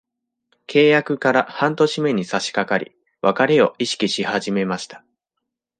[0.65, 5.05] 契約から半年目に差しかかり、別れを意識し始めました。